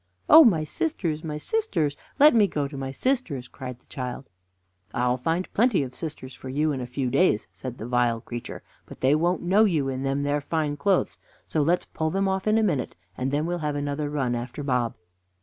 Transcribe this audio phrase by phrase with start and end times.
[0.27, 1.23] "Oh, my sisters!
[1.23, 1.95] my sisters!
[2.17, 4.31] Let me go to my sisters!" cried the child.
[4.95, 8.63] "I'll find plenty of sisters for you in a few days," said the vile creature;
[8.87, 12.47] "but they won't know you in them there fine clothes; so let's pull them off
[12.47, 14.95] in a minute, and then we'll have another run after Bob."